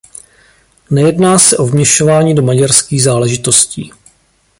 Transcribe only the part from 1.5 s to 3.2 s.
o vměšování do maďarských